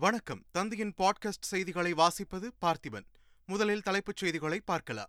வணக்கம். 0.00 0.44
தந்தையின் 0.50 0.94
பாட்காஸ்ட் 0.98 1.40
செய்திகளை 1.40 1.92
வாசிப்பது 1.92 2.50
பார்த்திபன். 2.60 3.04
முதலில் 3.46 3.82
தலைப்புச் 3.82 4.16
செய்திகளை 4.16 4.60
பார்க்கலாம். 4.60 5.08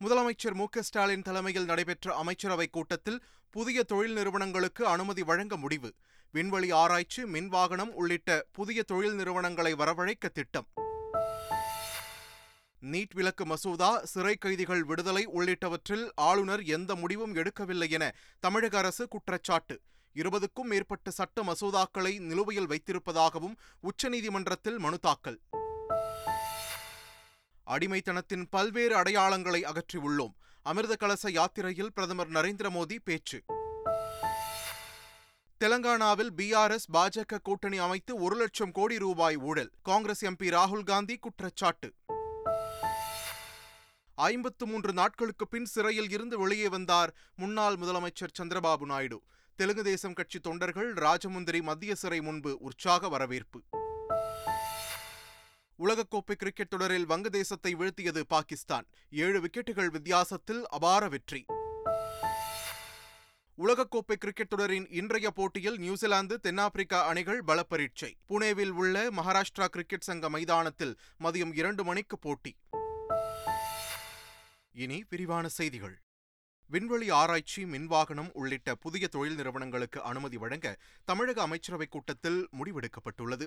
முதலமைச்சர் 0.00 0.54
மு 0.54 0.64
ஸ்டாலின் 0.80 1.22
தலைமையில் 1.22 1.64
நடைபெற்ற 1.64 2.22
அமைச்சரவைக் 2.22 2.72
கூட்டத்தில் 2.72 3.24
புதிய 3.50 3.82
தொழில் 3.82 4.12
நிறுவனங்களுக்கு 4.12 4.86
அனுமதி 4.86 5.22
வழங்க 5.22 5.56
முடிவு. 5.56 5.94
விண்வெளி 6.30 6.70
ஆராய்ச்சி 6.70 7.22
மின்வாகனம் 7.22 7.90
உள்ளிட்ட 7.90 8.46
புதிய 8.52 8.82
தொழில் 8.82 9.14
நிறுவனங்களை 9.14 9.74
வரவழைக்க 9.74 10.28
திட்டம். 10.32 10.66
நீட் 12.82 13.14
விலக்கு 13.14 13.46
மசோதா 13.46 14.04
சிறை 14.04 14.36
கைதிகள் 14.36 14.84
விடுதலை 14.84 15.26
உள்ளிட்டவற்றில் 15.26 16.10
ஆளுநர் 16.14 16.62
எந்த 16.62 16.94
முடிவும் 16.94 17.34
எடுக்கவில்லை 17.34 17.90
என 17.90 18.14
தமிழக 18.40 18.78
அரசு 18.78 19.08
குற்றச்சாட்டு. 19.08 19.80
இருபதுக்கும் 20.14 20.68
மேற்பட்ட 20.68 21.10
சட்ட 21.10 21.42
மசோதாக்களை 21.42 22.18
நிலுவையில் 22.18 22.68
வைத்திருப்பதாகவும் 22.68 23.56
உச்சநீதிமன்றத்தில் 23.82 24.78
மனு 24.78 24.98
தாக்கல். 24.98 25.40
அடிமைத்தனத்தின் 27.66 28.46
பல்வேறு 28.50 28.96
அடையாளங்களை 28.96 29.64
அகற்றியுள்ளோம். 29.64 30.34
அமிர்த 30.62 30.96
கலச 31.00 31.30
யாத்திரையில் 31.30 31.92
பிரதமர் 31.92 32.30
நரேந்திர 32.30 32.70
மோடி 32.70 32.98
பேச்சு. 33.04 33.42
தெலங்கானாவில் 35.64 36.30
பிஆர்எஸ் 36.36 36.88
பாஜக 36.92 37.38
கூட்டணி 37.42 37.78
அமைத்து 37.78 38.16
ஒரு 38.16 38.36
லட்சம் 38.36 38.72
கோடி 38.72 38.98
ரூபாய் 38.98 39.36
ஊழல். 39.36 39.70
காங்கிரஸ் 39.82 40.24
எம்பி 40.24 40.50
ராகுல் 40.50 40.84
காந்தி 40.84 41.16
குற்றச்சாட்டு. 41.16 41.94
ஐம்பத்து 44.14 44.66
மூன்று 44.66 44.92
நாட்களுக்கு 44.92 45.48
பின் 45.48 45.64
சிறையில் 45.64 46.10
இருந்து 46.10 46.38
வெளியே 46.38 46.68
வந்தார் 46.68 47.14
முன்னாள் 47.36 47.74
முதலமைச்சர் 47.74 48.34
சந்திரபாபு 48.42 48.84
நாயுடு. 48.84 49.22
தெலுங்கு 49.56 49.82
தேசம் 49.84 50.12
கட்சி 50.12 50.40
தொண்டர்கள் 50.40 50.92
ராஜமுந்திரி 50.92 51.62
மத்திய 51.62 51.94
சிறை 51.94 52.20
முன்பு 52.20 52.56
உற்சாக 52.58 53.08
வரவேற்பு. 53.08 53.62
உலகக்கோப்பை 55.78 56.34
கிரிக்கெட் 56.38 56.68
தொடரில் 56.68 57.08
வங்கதேசத்தை 57.08 57.72
வீழ்த்தியது 57.78 58.20
பாகிஸ்தான். 58.20 58.86
ஏழு 59.10 59.40
விக்கெட்டுகள் 59.40 59.90
வித்தியாசத்தில் 59.90 60.68
அபார 60.68 61.08
வெற்றி. 61.08 61.44
உலகக்கோப்பை 63.58 64.16
கிரிக்கெட் 64.18 64.48
தொடரின் 64.48 64.86
இன்றைய 64.90 65.30
போட்டியில் 65.30 65.78
நியூசிலாந்து 65.78 66.40
தென்னாப்பிரிக்கா 66.40 67.06
அணிகள் 67.06 67.42
பலப்பரீட்சை. 67.46 68.12
புனேவில் 68.28 68.70
உள்ள 68.70 69.10
மகாராஷ்டிரா 69.10 69.68
கிரிக்கெட் 69.70 70.00
சங்க 70.00 70.30
மைதானத்தில் 70.30 70.96
மதியம் 71.20 71.54
இரண்டு 71.54 71.84
மணிக்கு 71.84 72.18
போட்டி. 72.18 72.56
இனி 74.72 75.04
விரிவான 75.08 75.48
செய்திகள். 75.48 76.03
விண்வெளி 76.66 77.10
ஆராய்ச்சி 77.10 77.64
மின்வாகனம் 77.64 78.30
உள்ளிட்ட 78.32 78.74
புதிய 78.74 79.08
தொழில் 79.08 79.34
நிறுவனங்களுக்கு 79.34 80.02
அனுமதி 80.02 80.36
வழங்க 80.36 80.78
தமிழக 81.04 81.46
அமைச்சரவைக் 81.46 81.90
கூட்டத்தில் 81.90 82.48
முடிவெடுக்கப்பட்டுள்ளது. 82.58 83.46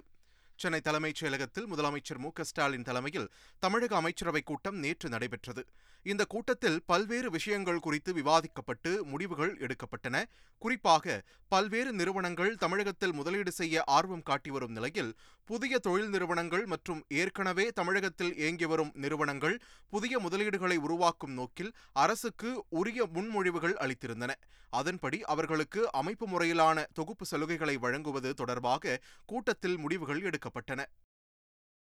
சென்னை 0.58 0.82
தலைமைச் 0.82 1.24
செயலகத்தில் 1.24 1.68
முதலமைச்சர் 1.72 2.18
மு 2.18 2.30
ஸ்டாலின் 2.42 2.84
தலைமையில் 2.84 3.30
தமிழக 3.60 4.02
அமைச்சரவைக் 4.02 4.44
கூட்டம் 4.44 4.76
நேற்று 4.76 5.10
நடைபெற்றது. 5.10 5.66
இந்த 6.04 6.26
கூட்டத்தில் 6.26 6.84
பல்வேறு 6.86 7.30
விஷயங்கள் 7.30 7.80
குறித்து 7.80 8.14
விவாதிக்கப்பட்டு 8.14 9.02
முடிவுகள் 9.04 9.58
எடுக்கப்பட்டன. 9.58 10.24
குறிப்பாக 10.58 11.24
பல்வேறு 11.48 11.94
நிறுவனங்கள் 11.94 12.56
தமிழகத்தில் 12.56 13.14
முதலீடு 13.14 13.52
செய்ய 13.52 13.84
ஆர்வம் 13.86 14.24
காட்டி 14.24 14.50
வரும் 14.50 14.72
நிலையில் 14.72 15.16
புதிய 15.46 15.80
தொழில் 15.80 16.10
நிறுவனங்கள் 16.10 16.66
மற்றும் 16.66 17.04
ஏற்கனவே 17.08 17.70
தமிழகத்தில் 17.70 18.38
இயங்கி 18.38 18.66
வரும் 18.66 18.92
நிறுவனங்கள் 18.94 19.60
புதிய 19.90 20.20
முதலீடுகளை 20.20 20.76
உருவாக்கும் 20.76 21.32
நோக்கில் 21.32 21.74
அரசுக்கு 21.94 22.64
உரிய 22.70 23.08
முன்மொழிவுகள் 23.14 23.76
அளித்திருந்தன. 23.76 24.30
அதன்படி 24.70 25.22
அவர்களுக்கு 25.24 25.92
அமைப்பு 25.92 26.28
முறையிலான 26.28 26.86
தொகுப்பு 26.94 27.26
சலுகைகளை 27.32 27.76
வழங்குவது 27.80 28.34
தொடர்பாக 28.34 29.02
கூட்டத்தில் 29.26 29.78
முடிவுகள் 29.78 30.22
எடுக்கப்பட்டன. 30.22 30.46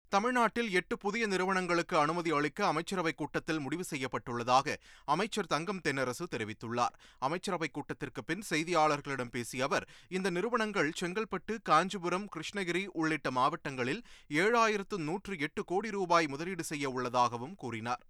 தமிழ்நாட்டில் 0.08 0.70
எட்டு 0.70 0.98
புதிய 0.98 1.26
நிறுவனங்களுக்கு 1.26 1.98
அனுமதி 1.98 2.30
அளிக்க 2.30 2.72
அமைச்சரவைக் 2.72 3.14
கூட்டத்தில் 3.14 3.58
முடிவு 3.58 3.84
செய்யப்பட்டுள்ளதாக 3.90 4.76
அமைச்சர் 5.04 5.46
தங்கம் 5.46 5.80
தென்னரசு 5.84 6.24
தெரிவித்துள்ளார். 6.30 6.94
அமைச்சரவைக் 7.20 7.70
கூட்டத்திற்கு 7.70 8.24
பின் 8.24 8.42
செய்தியாளர்களிடம் 8.50 9.30
பேசிய 9.30 9.64
அவர் 9.64 9.88
இந்த 10.08 10.30
நிறுவனங்கள் 10.30 10.92
செங்கல்பட்டு 11.00 11.56
காஞ்சிபுரம் 11.62 12.28
கிருஷ்ணகிரி 12.36 12.86
உள்ளிட்ட 12.86 13.30
மாவட்டங்களில் 13.30 14.02
ஏழாயிரத்து 14.28 14.96
நூற்று 14.96 15.38
எட்டு 15.38 15.64
கோடி 15.64 15.90
ரூபாய் 15.90 16.26
முதலீடு 16.26 16.64
செய்ய 16.64 16.90
உள்ளதாகவும் 16.90 17.54
கூறினார். 17.54 18.06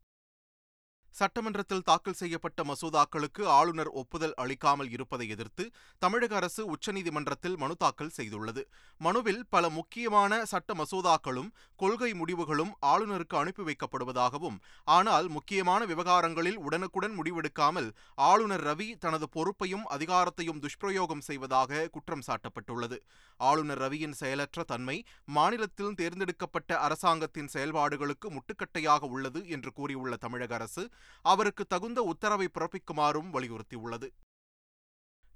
சட்டமன்றத்தில் 1.15 1.85
தாக்கல் 1.87 2.19
செய்யப்பட்ட 2.19 2.65
மசோதாக்களுக்கு 2.65 3.43
ஆளுநர் 3.59 3.91
ஒப்புதல் 4.01 4.35
அளிக்காமல் 4.43 4.91
இருப்பதை 4.97 5.27
எதிர்த்து 5.29 5.65
தமிழக 6.03 6.35
அரசு 6.37 6.63
உச்சநீதிமன்றத்தில் 6.75 7.57
மனு 7.57 7.75
தாக்கல் 7.77 8.13
செய்துள்ளது. 8.17 8.63
மனுவில் 9.01 9.41
பல 9.51 9.65
முக்கியமான 9.69 10.39
சட்ட 10.45 10.75
மசோதாக்களும் 10.75 11.51
கொள்கை 11.77 12.11
முடிவுகளும் 12.15 12.73
ஆளுநருக்கு 12.93 13.37
அனுப்பி 13.37 13.65
வைக்கப்படுவதாகவும் 13.69 14.59
ஆனால் 14.97 15.29
முக்கியமான 15.29 15.81
விவகாரங்களில் 15.85 16.61
உடனுக்குடன் 16.67 17.17
முடிவெடுக்காமல் 17.19 17.89
ஆளுநர் 18.29 18.65
ரவி 18.69 18.89
தனது 18.99 19.29
பொறுப்பையும் 19.29 19.85
அதிகாரத்தையும் 19.97 20.63
துஷ்பிரயோகம் 20.67 21.27
செய்வதாக 21.29 21.83
குற்றம் 21.97 22.27
சாட்டப்பட்டுள்ளது. 22.29 22.99
ஆளுநர் 23.41 23.83
ரவியின் 23.85 24.17
செயலற்ற 24.21 24.63
தன்மை 24.65 24.97
மாநிலத்தில் 25.39 25.99
தேர்ந்தெடுக்கப்பட்ட 26.03 26.71
அரசாங்கத்தின் 26.87 27.53
செயல்பாடுகளுக்கு 27.57 28.29
முட்டுக்கட்டையாக 28.37 29.13
உள்ளது 29.17 29.43
என்று 29.57 29.73
கூறியுள்ள 29.73 30.17
தமிழக 30.27 30.55
அரசு 30.55 30.83
அவருக்கு 31.23 31.67
தகுந்த 31.67 32.03
உத்தரவை 32.03 32.49
பிறப்பிக்குமாறும் 32.55 33.31
வலியுறுத்தியுள்ளது. 33.33 34.09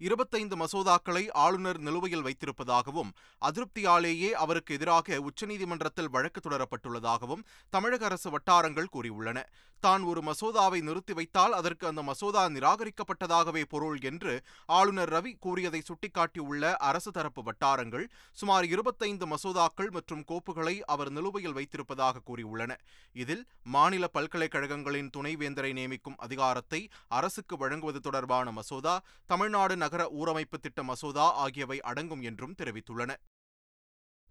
இருபத்தைந்து 0.01 0.57
மசோதாக்களை 0.57 1.31
ஆளுநர் 1.31 1.79
நிலுவையில் 1.79 2.25
வைத்திருப்பதாகவும் 2.27 3.11
அதிருப்தியாலேயே 3.43 4.31
அவருக்கு 4.45 4.75
எதிராக 4.75 5.21
உச்சநீதிமன்றத்தில் 5.21 6.11
வழக்கு 6.11 6.41
தொடரப்பட்டுள்ளதாகவும் 6.41 7.45
தமிழக 7.71 8.05
அரசு 8.05 8.31
வட்டாரங்கள் 8.31 8.93
கூறியுள்ளன. 8.93 9.41
தான் 9.81 10.03
ஒரு 10.03 10.21
மசோதாவை 10.23 10.81
நிறுத்தி 10.81 11.13
வைத்தால் 11.13 11.53
அதற்கு 11.53 11.87
அந்த 11.87 12.03
மசோதா 12.03 12.49
நிராகரிக்கப்பட்டதாகவே 12.49 13.63
பொருள் 13.69 13.99
என்று 14.01 14.43
ஆளுநர் 14.67 15.13
ரவி 15.13 15.33
கூறியதை 15.39 15.83
சுட்டிக்காட்டியுள்ள 15.89 16.75
அரசு 16.75 17.11
தரப்பு 17.11 17.43
வட்டாரங்கள் 17.43 18.11
சுமார் 18.33 18.65
இருபத்தைந்து 18.65 19.27
மசோதாக்கள் 19.27 19.91
மற்றும் 19.91 20.25
கோப்புகளை 20.29 20.81
அவர் 20.81 21.11
நிலுவையில் 21.11 21.53
வைத்திருப்பதாக 21.53 22.23
கூறியுள்ளன. 22.25 22.73
இதில் 23.13 23.47
மாநில 23.63 24.09
பல்கலைக்கழகங்களின் 24.13 25.11
துணைவேந்தரை 25.17 25.73
நியமிக்கும் 25.73 26.15
அதிகாரத்தை 26.17 26.89
அரசுக்கு 27.09 27.57
வழங்குவது 27.57 28.01
தொடர்பான 28.01 28.53
மசோதா 28.53 29.03
தமிழ்நாடு 29.27 29.77
நகர 29.93 30.05
ஊரமைப்பு 30.21 30.57
திட்ட 30.61 30.81
மசோதா 30.83 31.25
ஆகியவை 31.45 31.77
அடங்கும் 31.81 32.23
என்றும் 32.23 32.55
தெரிவித்துள்ளன. 32.59 33.13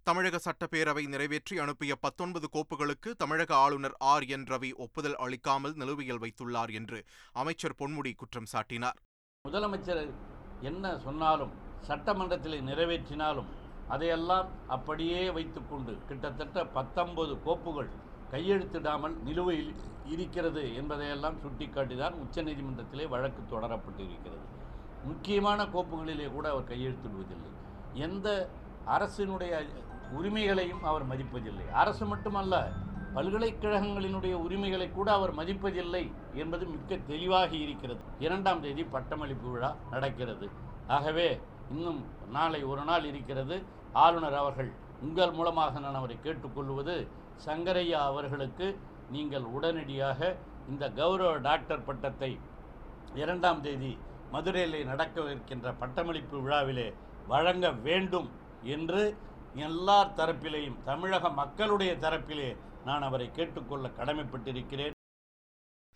தமிழக 0.06 0.36
சட்டப்பேரவை 0.46 1.04
நிறைவேற்றி 1.08 1.58
அனுப்பிய 1.58 1.92
பத்தொன்பது 1.96 2.46
கோப்புகளுக்கு 2.52 3.10
தமிழக 3.16 3.50
ஆளுநர் 3.54 3.94
ஆர். 4.12 4.24
என். 4.26 4.46
ரவி 4.52 4.70
ஒப்புதல் 4.74 5.14
அளிக்காமல் 5.14 5.74
நிலுவையில் 5.74 6.20
வைத்துள்ளார் 6.20 6.72
என்று 6.72 6.98
அமைச்சர் 7.32 7.76
பொன்முடி 7.78 8.12
குற்றம் 8.14 8.48
சாட்டினார். 8.52 8.98
முதலமைச்சர் 9.48 10.02
என்ன 10.60 10.94
சொன்னாலும் 10.98 11.52
சட்டமன்றத்தில் 11.80 12.58
நிறைவேற்றினாலும் 12.60 13.52
அதையெல்லாம் 13.88 14.50
அப்படியே 14.68 15.22
வைத்துக்கொண்டு 15.30 15.94
கிட்டத்தட்ட 16.08 16.66
பத்தொன்பது 16.78 17.36
கோப்புகள் 17.46 17.92
கையெழுத்திடாமல் 18.32 19.16
நிலுவையில் 19.28 19.72
இருக்கிறது 20.16 20.64
என்பதையெல்லாம் 20.74 21.40
சுட்டிக்காட்டிதான் 21.44 22.18
உச்சநீதிமன்றத்திலே 22.24 23.06
வழக்கு 23.14 23.42
தொடரப்பட்டிருக்கிறது. 23.52 24.44
முக்கியமான 25.08 25.64
கோப்புகளிலே 25.74 26.26
கூட 26.34 26.46
அவர் 26.54 26.70
கையெழுத்திடுவதில்லை. 26.72 27.50
எந்த 28.06 28.28
அரசினுடைய 28.94 29.52
உரிமைகளையும் 30.18 30.82
அவர் 30.90 31.04
மதிப்பதில்லை. 31.10 31.66
அரசு 31.82 32.04
மட்டுமல்ல 32.12 32.54
பல்கலைக்கழகங்களினுடைய 33.16 34.34
உரிமைகளை 34.44 34.86
கூட 34.90 35.08
அவர் 35.18 35.32
மதிப்பதில்லை 35.38 36.04
என்பது 36.42 36.64
மிக்க 36.74 36.98
தெளிவாக 37.10 37.50
இருக்கிறது. 37.64 38.02
இரண்டாம் 38.26 38.62
தேதி 38.64 38.84
பட்டமளிப்பு 38.94 39.48
விழா 39.54 39.70
நடக்கிறது. 39.94 40.46
ஆகவே 40.96 41.28
இன்னும் 41.74 42.00
நாளை 42.36 42.60
ஒரு 42.72 42.84
நாள் 42.90 43.04
இருக்கிறது. 43.10 43.56
ஆளுநர் 44.04 44.38
அவர்கள் 44.42 44.70
உங்கள் 45.06 45.34
மூலமாக 45.38 45.80
நான் 45.84 45.98
அவரை 46.00 46.16
கேட்டுக்கொள்வது 46.26 46.96
சங்கரையா 47.46 48.00
அவர்களுக்கு 48.10 48.66
நீங்கள் 49.14 49.46
உடனடியாக 49.56 50.20
இந்த 50.70 50.84
கௌரவ 51.00 51.30
டாக்டர் 51.48 51.86
பட்டத்தை 51.88 52.30
இரண்டாம் 53.22 53.62
தேதி 53.66 53.92
மதுரையில் 54.34 54.88
நடக்கவிருக்கின்ற 54.90 55.68
பட்டமளிப்பு 55.80 56.36
விழாவிலே 56.44 56.88
வழங்க 57.32 57.66
வேண்டும் 57.86 58.28
என்று 58.76 59.02
எல்லார் 59.68 60.16
தரப்பிலேயும் 60.20 60.80
தமிழக 60.84 61.30
மக்களுடைய 61.40 61.92
தரப்பிலே 62.04 62.50
நான் 62.88 63.06
அவரை 63.08 63.28
கேட்டுக்கொள்ள 63.38 63.86
கடமைப்பட்டிருக்கிறேன். 63.98 64.94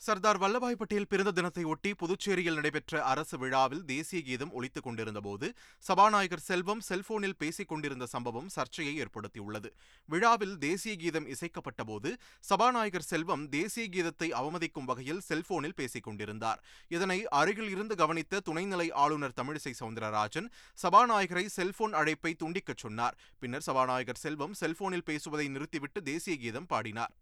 சர்தார் 0.00 0.38
வல்லபாய் 0.38 0.76
பட்டேல் 0.76 1.06
பிறந்த 1.06 1.31
தினத்தை 1.31 1.64
ஒட்டி 1.64 1.90
புதுச்சேரியில் 1.93 2.54
நடைபெற்ற 2.54 3.04
அரசு 3.04 3.38
விழாவில் 3.38 3.84
தேசிய 3.84 4.22
கீதம் 4.22 4.52
ஒலித்துக் 4.52 4.82
கொண்டிருந்தபோது 4.82 5.46
சபாநாயகர் 5.82 6.43
செல்வம் 6.48 6.81
செல்போனில் 6.81 7.37
பேசிக் 7.37 7.69
கொண்டிருந்த 7.69 8.06
சம்பவம் 8.06 8.48
சர்ச்சையை 8.48 8.93
ஏற்படுத்தியுள்ளது. 9.02 9.70
விழாவில் 10.04 10.58
தேசிய 10.58 10.96
கீதம் 10.96 11.26
இசைக்கப்பட்டபோது 11.26 12.12
சபாநாயகர் 12.40 13.08
செல்வம் 13.10 13.48
தேசிய 13.48 13.87
கீதத்தை 13.88 14.31
அவமதிக்கும் 14.43 14.84
வகையில் 14.84 15.20
செல்போனில் 15.20 15.75
பேசிக் 15.75 16.02
கொண்டிருந்தார். 16.02 16.62
இதனை 16.88 17.26
அருகில் 17.28 17.69
இருந்து 17.69 17.96
கவனித்த 17.96 18.40
துணைநிலை 18.50 18.93
ஆளுநர் 18.93 19.38
தமிழிசை 19.43 19.75
சவுந்தரராஜன் 19.81 20.50
சபாநாயகரை 20.82 21.46
செல்போன் 21.46 21.93
அழைப்பை 21.93 22.37
துண்டிக்கச் 22.44 22.84
சொன்னார். 22.87 23.19
பின்னர் 23.38 23.62
சபாநாயகர் 23.62 24.25
செல்வம் 24.26 24.54
செல்போனில் 24.54 25.04
பேசுவதை 25.04 25.48
நிறுத்திவிட்டு 25.48 26.02
தேசிய 26.02 26.37
கீதம் 26.37 26.66
பாடினார். 26.66 27.14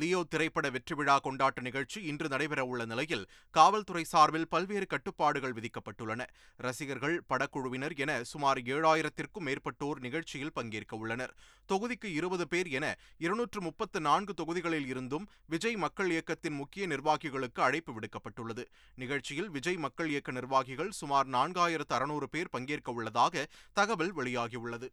லியோ 0.00 0.20
திரைப்பட 0.24 0.66
வெற்றி 0.70 0.94
விழா 0.94 1.14
கொண்டாட்ட 1.24 1.60
நிகழ்ச்சி 1.60 1.98
இன்று 2.10 2.28
நடைபெறவுள்ள 2.28 2.82
நிலையில் 2.90 3.24
காவல்துறை 3.50 4.04
சார்பில் 4.04 4.48
பல்வேறு 4.48 4.86
கட்டுப்பாடுகள் 4.86 5.54
விதிக்கப்பட்டுள்ளன. 5.58 6.26
ரசிகர்கள் 6.56 7.16
படக்குழுவினர் 7.30 7.94
என 7.96 8.12
சுமார் 8.22 8.60
ஏழாயிரத்திற்கும் 8.74 9.46
மேற்பட்டோர் 9.48 10.00
நிகழ்ச்சியில் 10.00 10.52
பங்கேற்க 10.52 10.96
உள்ளனர். 10.96 11.34
தொகுதிக்கு 11.68 12.10
இருபது 12.20 12.48
பேர் 12.48 12.70
என 12.78 12.94
இருநூற்று 13.18 13.60
முப்பத்து 13.60 14.00
நான்கு 14.00 14.34
தொகுதிகளில் 14.34 14.86
இருந்தும் 14.86 15.28
விஜய் 15.46 15.76
மக்கள் 15.76 16.10
இயக்கத்தின் 16.10 16.58
முக்கிய 16.62 16.86
நிர்வாகிகளுக்கு 16.86 17.60
அழைப்பு 17.60 17.94
விடுக்கப்பட்டுள்ளது. 17.98 18.66
நிகழ்ச்சியில் 18.96 19.50
விஜய் 19.50 19.76
மக்கள் 19.76 20.08
இயக்க 20.08 20.32
நிர்வாகிகள் 20.32 20.90
சுமார் 21.02 21.28
நான்காயிரத்து 21.28 21.96
அறுநூறு 21.98 22.28
பேர் 22.28 22.52
பங்கேற்க 22.56 22.92
உள்ளதாக 22.92 23.46
தகவல் 23.72 24.14
வெளியாகியுள்ளது. 24.16 24.88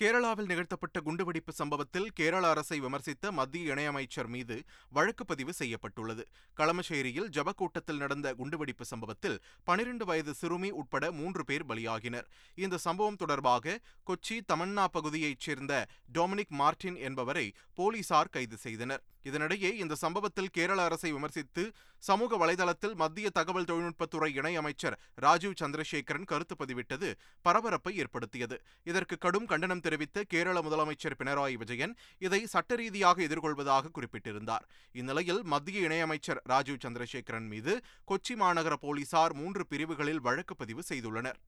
கேரளாவில் 0.00 0.46
நிகழ்த்தப்பட்ட 0.46 1.00
குண்டுவெடிப்பு 1.00 1.52
சம்பவத்தில் 1.52 2.10
கேரள 2.14 2.48
அரசை 2.48 2.80
விமர்சித்த 2.80 3.30
மத்திய 3.30 3.74
இணையமைச்சர் 3.74 4.26
மீது 4.26 4.56
வழக்கு 4.90 5.24
பதிவு 5.24 5.52
செய்யப்பட்டுள்ளது. 5.52 6.24
களமச்சேரியில் 6.56 7.28
ஜபக்கூட்டத்தில் 7.28 7.96
நடந்த 7.96 8.34
குண்டுவெடிப்பு 8.34 8.84
சம்பவத்தில் 8.84 9.42
பனிரெண்டு 9.64 10.04
வயது 10.04 10.34
சிறுமி 10.34 10.70
உட்பட 10.70 11.12
மூன்று 11.12 11.44
பேர் 11.44 11.66
பலியாகினர். 11.66 12.28
இந்த 12.54 12.76
சம்பவம் 12.76 13.16
தொடர்பாக 13.16 13.78
கொச்சி 14.06 14.38
தமன்னா 14.52 14.84
பகுதியைச் 14.92 15.40
சேர்ந்த 15.40 15.86
டொமினிக் 16.14 16.54
மார்டின் 16.60 16.96
என்பவரை 16.96 17.52
போலீசார் 17.74 18.28
கைது 18.28 18.56
செய்தனர். 18.56 19.04
இதனிடையே 19.28 19.70
இந்த 19.82 19.94
சம்பவத்தில் 20.04 20.50
கேரள 20.56 20.78
அரசை 20.88 21.10
விமர்சித்து 21.12 21.64
சமூக 22.02 22.36
வலைதளத்தில் 22.42 22.94
மத்திய 22.94 23.28
தகவல் 23.30 23.68
தொழில்நுட்பத்துறை 23.70 24.30
இணையமைச்சர் 24.40 24.96
ராஜீவ் 25.14 25.58
சந்திரசேகரன் 25.60 26.28
கருத்து 26.32 26.56
பதிவிட்டது 26.60 27.08
பரபரப்பை 27.42 27.92
ஏற்படுத்தியது. 27.96 28.58
இதற்கு 28.84 29.18
கடும் 29.18 29.46
கண்டனம் 29.46 29.80
தெரிவித்த 29.80 30.24
கேரள 30.28 30.56
முதலமைச்சர் 30.60 31.18
பினராயி 31.18 31.54
விஜயன் 31.54 31.94
இதை 32.18 32.40
சட்ட 32.46 32.76
ரீதியாக 32.76 33.22
எதிர்கொள்வதாக 33.22 33.90
குறிப்பிட்டிருந்தார். 33.90 34.66
இந்நிலையில் 34.92 35.42
மத்திய 35.54 35.86
இணையமைச்சர் 35.88 36.42
ராஜீவ் 36.44 36.82
சந்திரசேகரன் 36.86 37.48
மீது 37.54 37.74
கொச்சி 38.10 38.36
மாநகர 38.44 38.76
போலீசார் 38.80 39.34
மூன்று 39.34 39.64
பிரிவுகளில் 39.66 40.20
வழக்கு 40.20 40.56
பதிவு 40.56 40.82
செய்துள்ளனர். 40.88 41.40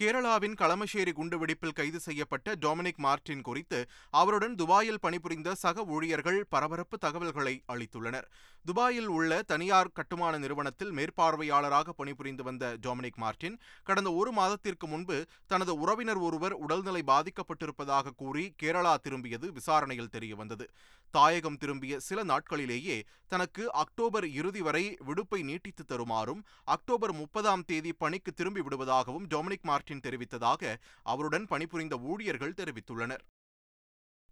கேரளாவின் 0.00 0.56
களமஷேரி 0.60 1.10
குண்டுவெடிப்பில் 1.10 1.74
கைது 1.74 2.00
செய்யப்பட்ட 2.00 2.54
டொமினிக் 2.54 2.96
மார்டின் 2.96 3.40
குறித்து 3.40 3.88
அவருடன் 4.10 4.54
துபாயில் 4.54 5.00
பணிபுரிந்த 5.00 5.54
சக 5.54 5.84
ஊழியர்கள் 5.84 6.46
பரபரப்பு 6.48 6.98
தகவல்களை 6.98 7.62
அளித்துள்ளனர். 7.72 8.26
துபாயில் 8.64 9.06
உள்ள 9.06 9.42
தனியார் 9.42 9.92
கட்டுமான 9.92 10.38
நிறுவனத்தில் 10.38 10.92
மேற்பார்வையாளராக 10.92 11.88
பணிபுரிந்து 11.88 12.42
வந்த 12.42 12.76
டொமினிக் 12.82 13.16
மார்டின் 13.16 13.58
கடந்த 13.82 14.12
ஒரு 14.12 14.32
மாதத்திற்கு 14.32 14.86
முன்பு 14.86 15.26
தனது 15.46 15.78
உறவினர் 15.78 16.16
ஒருவர் 16.16 16.52
உடல்நிலை 16.52 17.02
பாதிக்கப்பட்டிருப்பதாக 17.06 18.14
கூறி 18.16 18.54
கேரளா 18.62 18.96
திரும்பியது 19.02 19.48
விசாரணையில் 19.52 20.12
தெரியவந்தது. 20.12 20.66
தாயகம் 21.10 21.56
திரும்பிய 21.56 21.98
சில 21.98 22.22
நாட்களிலேயே 22.24 23.02
தனக்கு 23.28 23.72
அக்டோபர் 23.72 24.26
இறுதி 24.30 24.60
வரை 24.60 24.96
விடுப்பை 24.98 25.42
நீட்டித்து 25.42 25.84
தருமாறும் 25.84 26.42
அக்டோபர் 26.64 27.12
முப்பதாம் 27.12 27.64
தேதி 27.64 27.92
பணிக்கு 27.92 28.32
திரும்பி 28.32 28.60
விடுவதாகவும் 28.60 29.26
டொமினிக் 29.34 29.62
மார்டின் 29.62 29.84
தெரிவித்ததாக 29.94 30.76
அவருடன் 31.02 31.46
பணிபுரிந்த 31.46 31.98
ஊழியர்கள் 31.98 32.54
தெரிவித்துள்ளனர். 32.56 33.24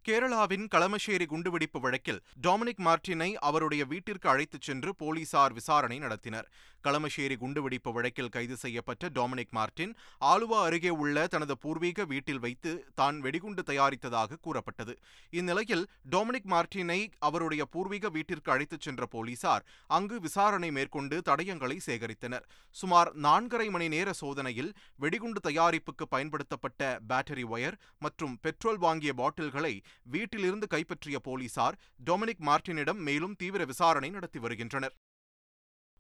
கேரளாவின் 0.07 0.65
களமஷேரி 0.73 1.27
குண்டுவெடிப்பு 1.31 1.79
வழக்கில் 1.81 2.19
டாமினிக் 2.47 2.81
மார்டினை 2.87 3.29
அவருடைய 3.49 3.83
வீட்டிற்கு 3.93 4.29
அழைத்துச் 4.29 4.67
சென்று 4.69 4.91
போலீசார் 4.97 5.53
விசாரணை 5.53 5.99
நடத்தினர். 5.99 6.49
களமஷேரி 6.85 7.37
குண்டுவெடிப்பு 7.43 7.91
வழக்கில் 7.93 8.31
கைது 8.35 8.57
செய்யப்பட்ட 8.57 9.09
டாமினிக் 9.09 9.55
மார்டின் 9.59 9.93
ஆலுவா 10.33 10.59
அருகே 10.67 10.93
உள்ள 11.03 11.27
தனது 11.27 11.55
பூர்வீக 11.59 12.05
வீட்டில் 12.05 12.39
வைத்து 12.39 12.73
தான் 12.95 13.21
வெடிகுண்டு 13.21 13.63
தயாரித்ததாக 13.71 14.39
கூறப்பட்டது. 14.41 14.95
இந்நிலையில் 15.31 15.85
டாமினிக் 16.11 16.51
மார்டினை 16.55 16.99
அவருடைய 17.19 17.65
பூர்வீக 17.65 18.09
வீட்டிற்கு 18.09 18.53
அழைத்துச் 18.53 18.81
சென்ற 18.81 19.07
போலீசார் 19.07 19.65
அங்கு 19.87 20.19
விசாரணை 20.21 20.71
மேற்கொண்டு 20.71 21.23
தடயங்களை 21.31 21.79
சேகரித்தனர். 21.87 22.45
சுமார் 22.77 23.13
நான்கரை 23.29 23.71
மணி 23.71 23.89
நேர 23.89 24.13
சோதனையில் 24.13 24.71
வெடிகுண்டு 24.97 25.43
தயாரிப்புக்கு 25.49 26.07
பயன்படுத்தப்பட்ட 26.09 27.01
பேட்டரி 27.09 27.47
ஒயர் 27.57 27.79
மற்றும் 27.99 28.37
பெட்ரோல் 28.41 28.83
வாங்கிய 28.87 29.15
பாட்டில்களை 29.23 29.75
வீட்டிலிருந்து 30.03 30.67
கைப்பற்றிய 30.67 31.19
போலீசார் 31.19 31.79
டொமினிக் 32.05 32.45
மார்டினிடம் 32.47 32.99
மேலும் 32.99 33.37
தீவிர 33.37 33.65
விசாரணை 33.65 34.11
நடத்தி 34.11 34.39
வருகின்றனர். 34.39 34.95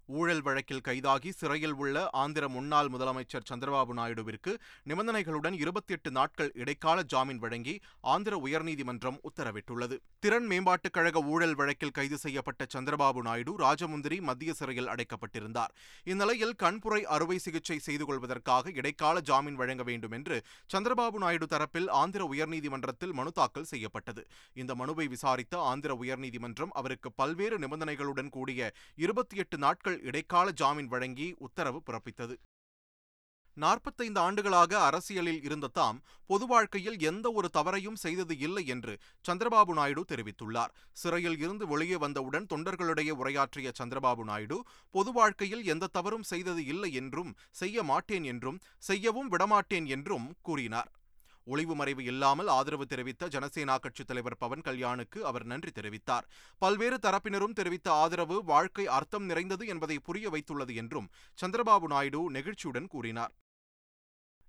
ஊழல் 0.07 0.43
வழக்கில் 0.43 0.81
கைதாகி 0.85 1.31
சிறையில் 1.31 1.75
உள்ள 1.75 2.11
ஆந்திர 2.11 2.49
முன்னாள் 2.49 2.89
முதலமைச்சர் 2.89 3.47
சந்திரபாபு 3.53 3.95
நாயுடுவிற்கு 3.97 4.57
நிபந்தனைகளுடன் 4.87 5.53
இருபத்தி 5.53 5.93
எட்டு 5.93 6.11
நாட்கள் 6.11 6.51
இடைக்கால 6.55 7.03
ஜாமீன் 7.03 7.39
வழங்கி 7.39 7.81
ஆந்திர 8.01 8.41
உயர்நீதிமன்றம் 8.45 9.19
உத்தரவிட்டுள்ளது. 9.31 9.99
திறன் 10.19 10.47
மேம்பாட்டுக் 10.47 10.93
கழக 10.93 11.21
ஊழல் 11.21 11.55
வழக்கில் 11.55 11.91
கைது 11.91 12.17
செய்யப்பட்ட 12.17 12.67
சந்திரபாபு 12.77 13.23
நாயுடு 13.23 13.59
ராஜமுந்திரி 13.59 14.21
மத்திய 14.21 14.53
சிறையில் 14.53 14.89
அடைக்கப்பட்டிருந்தார். 14.89 15.73
இந்நிலையில் 16.05 16.55
கண்புரை 16.63 17.03
அறுவை 17.03 17.39
சிகிச்சை 17.39 17.79
செய்து 17.79 18.05
கொள்வதற்காக 18.05 18.71
இடைக்கால 18.75 19.21
ஜாமீன் 19.21 19.55
வழங்க 19.55 19.83
வேண்டும் 19.83 20.11
என்று 20.11 20.43
சந்திரபாபு 20.75 21.13
நாயுடு 21.13 21.47
தரப்பில் 21.47 21.91
ஆந்திர 21.91 22.29
உயர்நீதிமன்றத்தில் 22.33 23.13
மனு 23.13 23.33
தாக்கல் 23.33 23.65
செய்யப்பட்டது. 23.65 24.27
இந்த 24.55 24.75
மனுவை 24.75 25.07
விசாரித்த 25.07 25.59
ஆந்திர 25.59 25.95
உயர்நீதிமன்றம் 25.95 26.69
அவருக்கு 26.71 27.13
பல்வேறு 27.13 27.59
நிபந்தனைகளுடன் 27.59 28.29
கூடிய 28.29 28.73
இருபத்தி 28.97 29.37
எட்டு 29.37 29.59
நாட்கள் 29.59 29.94
இடைக்கால 30.01 30.51
ஜாமீன் 30.51 30.87
வழங்கி 30.87 31.35
உத்தரவு 31.39 31.83
பிறப்பித்தது. 31.87 32.37
நாற்பத்தைந்து 33.57 34.21
ஆண்டுகளாக 34.21 34.73
அரசியலில் 34.81 35.43
இருந்த 35.43 35.67
தாம் 35.67 36.03
பொது 36.27 36.47
வாழ்க்கையில் 36.47 36.99
எந்த 36.99 37.33
ஒரு 37.33 37.51
தவறையும் 37.53 37.99
செய்தது 38.05 38.39
இல்லை 38.39 38.67
என்று 38.67 38.99
சந்திரபாபு 39.29 39.73
நாயுடு 39.73 40.05
தெரிவித்துள்ளார். 40.05 40.73
சிறையில் 40.93 41.39
இருந்து 41.39 41.67
வெளியே 41.67 41.97
வந்தவுடன் 41.97 42.47
தொண்டர்களிடையே 42.47 43.11
உரையாற்றிய 43.11 43.73
சந்திரபாபு 43.79 44.25
நாயுடு 44.25 44.59
பொது 44.91 45.13
வாழ்க்கையில் 45.13 45.65
எந்த 45.65 45.87
தவறும் 45.87 46.23
செய்தது 46.23 46.65
இல்லை 46.65 46.93
என்றும் 46.93 47.37
செய்ய 47.51 47.83
மாட்டேன் 47.83 48.25
என்றும் 48.25 48.61
செய்யவும் 48.79 49.29
விடமாட்டேன் 49.29 49.87
என்றும் 49.87 50.35
கூறினார். 50.43 50.91
ஒளிவு 51.47 51.75
மறைவு 51.75 52.05
இல்லாமல் 52.05 52.49
ஆதரவு 52.49 52.87
தெரிவித்த 52.87 53.29
ஜனசேனா 53.29 53.79
கட்சித் 53.79 54.07
தலைவர் 54.07 54.37
பவன் 54.37 54.61
கல்யாணுக்கு 54.61 55.19
அவர் 55.21 55.45
நன்றி 55.45 55.71
தெரிவித்தார். 55.71 56.27
பல்வேறு 56.59 56.99
தரப்பினரும் 57.03 57.53
தெரிவித்த 57.53 57.93
ஆதரவு 57.93 58.45
வாழ்க்கை 58.45 58.87
அர்த்தம் 58.87 59.25
நிறைந்தது 59.25 59.67
என்பதை 59.67 59.99
புரிய 59.99 60.31
வைத்துள்ளது 60.31 60.75
என்றும் 60.75 61.11
சந்திரபாபு 61.43 61.87
நாயுடு 61.87 62.31
நெகிழ்ச்சியுடன் 62.31 62.87
கூறினார். 62.87 63.35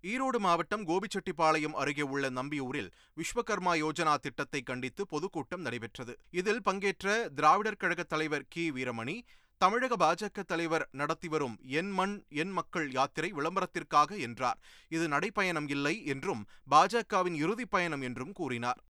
ஈரோடு 0.04 0.40
மாவட்டம் 0.40 0.88
கோபிச்செட்டிப்பாளையம் 0.88 1.78
அருகே 1.82 2.02
உள்ள 2.02 2.30
நம்பியூரில் 2.30 2.92
விஸ்வகர்மா 3.18 3.74
யோஜனா 3.84 4.16
திட்டத்தை 4.16 4.62
கண்டித்து 4.62 5.08
பொதுக்கூட்டம் 5.08 5.62
நடைபெற்றது. 5.62 6.18
இதில் 6.32 6.62
பங்கேற்ற 6.62 7.30
திராவிடர் 7.36 7.78
கழக 7.78 8.04
தலைவர் 8.04 8.46
கி. 8.50 8.72
வீரமணி 8.72 9.22
தமிழக 9.58 9.96
பாஜக 9.96 10.44
தலைவர் 10.44 10.90
நடத்தி 10.92 11.28
வரும் 11.28 11.58
என் 11.62 11.92
மண் 11.92 12.24
என் 12.30 12.52
மக்கள் 12.52 12.92
யாத்திரை 12.92 13.34
விளம்பரத்திற்காக 13.34 14.20
என்றார். 14.20 14.60
இது 14.90 15.08
நடைப்பயணம் 15.08 15.70
இல்லை 15.70 16.06
என்றும் 16.06 16.46
பாஜகவின் 16.72 17.36
இறுதிப் 17.36 17.72
பயணம் 17.72 18.02
என்றும் 18.02 18.32
கூறினார். 18.32 18.84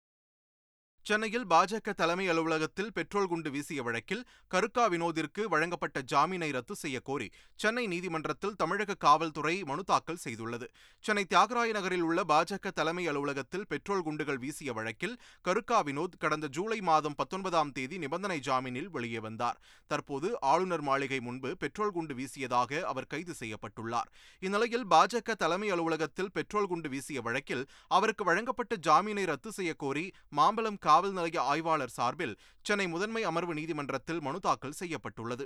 சென்னையில் 1.05 1.43
பாஜக 1.49 1.93
தலைமை 1.93 2.23
அலுவலகத்தில் 2.29 2.91
பெட்ரோல் 2.93 3.27
குண்டு 3.27 3.49
வீசிய 3.51 3.81
வழக்கில் 3.83 4.21
கருக்கா 4.53 4.85
வினோதிற்கு 4.87 5.41
வழங்கப்பட்ட 5.49 6.01
ஜாமீனை 6.11 6.47
ரத்து 6.51 6.75
செய்யக்கோரி 6.83 7.27
சென்னை 7.55 7.83
நீதிமன்றத்தில் 7.87 8.55
தமிழக 8.55 8.95
காவல்துறை 8.95 9.63
மனு 9.63 9.83
தாக்கல் 9.83 10.19
செய்துள்ளது. 10.23 10.67
சென்னை 10.99 11.25
தியாகராய 11.33 11.71
நகரில் 11.71 12.01
உள்ள 12.01 12.21
பாஜக 12.23 12.71
தலைமை 12.71 13.07
அலுவலகத்தில் 13.07 13.67
பெட்ரோல் 13.67 14.01
குண்டுகள் 14.01 14.37
வீசிய 14.37 14.73
வழக்கில் 14.73 15.15
கருக்கா 15.41 15.79
வினோத் 15.83 16.17
கடந்த 16.17 16.47
ஜூலை 16.47 16.79
மாதம் 16.81 17.15
பத்தொன்பதாம் 17.15 17.71
தேதி 17.71 17.97
நிபந்தனை 17.97 18.39
ஜாமீனில் 18.39 18.89
வெளியே 18.89 19.19
வந்தார். 19.19 19.59
தற்போது 19.91 20.41
ஆளுநர் 20.53 20.81
மாளிகை 20.81 21.19
முன்பு 21.19 21.57
பெட்ரோல் 21.57 21.91
குண்டு 21.91 22.15
வீசியதாக 22.15 22.81
அவர் 22.81 23.07
கைது 23.07 23.35
செய்யப்பட்டுள்ளார். 23.39 24.09
இந்நிலையில் 24.39 24.87
பாஜக 24.87 25.37
தலைமை 25.45 25.69
அலுவலகத்தில் 25.69 26.31
பெட்ரோல் 26.31 26.69
குண்டு 26.73 26.89
வீசிய 26.89 27.21
வழக்கில் 27.21 27.63
அவருக்கு 27.87 28.23
வழங்கப்பட்ட 28.23 28.75
ஜாமீனை 28.89 29.25
ரத்து 29.25 29.51
செய்யக்கோரி 29.51 29.73
கோரி 29.75 30.05
மாம்பலம் 30.35 30.81
காவல் 30.95 31.13
நிலைய 31.13 31.37
ஆய்வாளர் 31.41 31.93
சார்பில் 31.95 32.33
சென்னை 32.61 32.87
முதன்மை 32.87 33.21
அமர்வு 33.23 33.53
நீதிமன்றத்தில் 33.53 34.21
மனு 34.21 34.39
தாக்கல் 34.39 34.75
செய்யப்பட்டுள்ளது. 34.79 35.45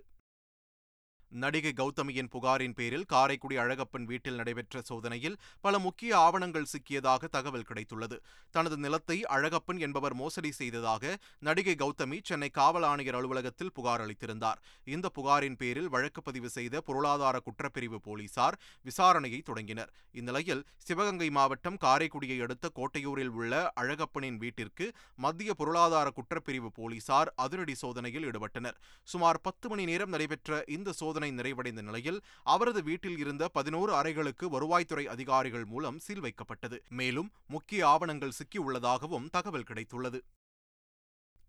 நடிகை 1.32 1.72
கௌதமியின் 1.78 2.30
புகாரின் 2.30 2.74
பேரில் 2.74 3.06
காரைக்குடி 3.06 3.58
அழகப்பன் 3.58 4.06
வீட்டில் 4.06 4.36
நடைபெற்ற 4.36 4.82
சோதனையில் 4.82 5.38
பல 5.62 5.80
முக்கிய 5.80 6.18
ஆவணங்கள் 6.18 6.70
சிக்கியதாக 6.72 7.28
தகவல் 7.28 7.66
கிடைத்துள்ளது. 7.70 8.18
தனது 8.50 8.78
நிலத்தை 8.78 9.18
அழகப்பன் 9.24 9.80
என்பவர் 9.80 10.14
மோசடி 10.14 10.52
செய்ததாக 10.52 11.18
நடிகை 11.40 11.76
கௌதமி 11.76 12.20
சென்னை 12.24 12.50
காவல் 12.50 12.84
ஆணையர் 12.84 13.16
அலுவலகத்தில் 13.16 13.72
புகார் 13.74 14.02
அளித்திருந்தார். 14.02 14.60
இந்த 14.84 15.10
புகாரின் 15.10 15.56
பேரில் 15.56 15.90
வழக்கு 15.90 16.22
பதிவு 16.22 16.50
செய்த 16.50 16.82
பொருளாதார 16.82 17.42
குற்றப்பிரிவு 17.48 18.00
போலீசார் 18.08 18.58
விசாரணையை 18.86 19.42
தொடங்கினர். 19.42 19.94
இந்நிலையில் 20.12 20.66
சிவகங்கை 20.78 21.30
மாவட்டம் 21.30 21.78
காரைக்குடியை 21.78 22.40
அடுத்த 22.42 22.72
கோட்டையூரில் 22.76 23.34
உள்ள 23.40 23.72
அழகப்பனின் 23.76 24.38
வீட்டிற்கு 24.38 24.94
மத்திய 25.16 25.54
பொருளாதார 25.54 26.12
குற்றப்பிரிவு 26.18 26.72
போலீசார் 26.74 27.34
அதிரடி 27.36 27.76
சோதனையில் 27.76 28.28
ஈடுபட்டனர். 28.32 28.78
சுமார் 29.04 29.42
பத்து 29.42 29.70
மணி 29.70 29.84
நேரம் 29.84 30.10
நடைபெற்ற 30.10 30.64
இந்த 30.68 30.92
சோதனை 30.92 31.18
சோதனை 31.20 31.38
நிறைவடைந்த 31.40 31.82
நிலையில் 31.82 32.20
அவரது 32.44 32.82
வீட்டில் 32.84 33.18
இருந்த 33.18 33.44
பதினோரு 33.48 33.92
அறைகளுக்கு 33.94 34.46
வருவாய்த்துறை 34.56 35.04
அதிகாரிகள் 35.06 35.66
மூலம் 35.66 35.98
சீல் 36.00 36.22
வைக்கப்பட்டது. 36.22 36.78
மேலும் 36.90 37.30
முக்கிய 37.48 37.82
ஆவணங்கள் 37.88 38.38
சிக்கியுள்ளதாகவும் 38.38 39.28
தகவல் 39.30 39.66
கிடைத்துள்ளது. 39.70 40.20